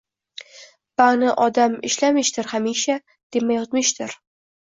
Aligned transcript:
Bani 1.01 1.33
odam 1.43 1.75
ishlamishdir 1.91 2.49
hamisha, 2.53 2.97
dema 3.37 3.59
yotmishdir 3.61 4.19